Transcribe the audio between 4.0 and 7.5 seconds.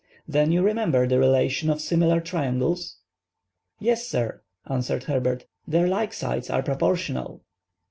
sir," answered Herbert. "Their like sides are proportional."